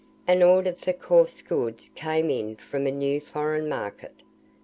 [0.25, 4.23] An order for coarse goods came in from a new foreign market.